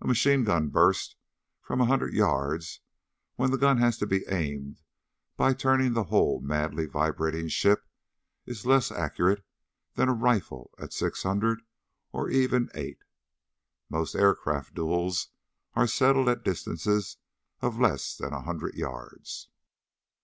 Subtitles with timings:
[0.00, 1.14] A machine gun burst
[1.62, 2.80] from a hundred yards,
[3.36, 4.82] when the gun has to be aimed
[5.36, 7.86] by turning the whole madly vibrating ship,
[8.46, 9.44] is less accurate
[9.94, 11.62] than a rifle at six hundred,
[12.10, 13.04] or even eight.
[13.88, 15.28] Most aircraft duels
[15.74, 17.18] are settled at distances
[17.60, 19.50] of less than a hundred yards.